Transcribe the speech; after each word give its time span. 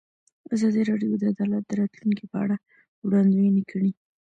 ازادي 0.53 0.81
راډیو 0.89 1.11
د 1.21 1.23
عدالت 1.33 1.63
د 1.67 1.71
راتلونکې 1.81 2.25
په 2.31 2.37
اړه 2.43 2.55
وړاندوینې 3.05 3.63
کړې. 3.71 3.89